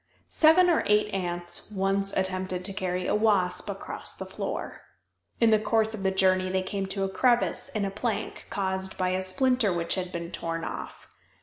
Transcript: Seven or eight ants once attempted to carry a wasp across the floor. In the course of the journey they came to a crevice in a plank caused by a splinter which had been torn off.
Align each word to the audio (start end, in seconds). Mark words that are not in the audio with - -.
Seven 0.29 0.67
or 0.67 0.81
eight 0.87 1.13
ants 1.13 1.69
once 1.69 2.11
attempted 2.13 2.65
to 2.65 2.73
carry 2.73 3.05
a 3.05 3.13
wasp 3.13 3.69
across 3.69 4.15
the 4.15 4.25
floor. 4.25 4.81
In 5.39 5.51
the 5.51 5.59
course 5.59 5.93
of 5.93 6.01
the 6.01 6.09
journey 6.09 6.49
they 6.49 6.63
came 6.63 6.87
to 6.87 7.03
a 7.03 7.07
crevice 7.07 7.69
in 7.69 7.85
a 7.85 7.91
plank 7.91 8.47
caused 8.49 8.97
by 8.97 9.09
a 9.09 9.21
splinter 9.21 9.71
which 9.71 9.93
had 9.93 10.11
been 10.11 10.31
torn 10.31 10.63
off. 10.63 11.07